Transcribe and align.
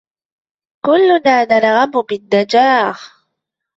كلنا 0.85 1.43
نرغب 1.45 1.91
بالنجاح. 2.09 3.25